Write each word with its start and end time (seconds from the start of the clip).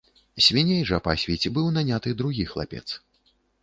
Свіней 0.45 0.81
жа 0.93 0.99
пасвіць 1.09 1.51
быў 1.59 1.71
наняты 1.79 2.17
другі 2.25 2.51
хлапец. 2.53 2.87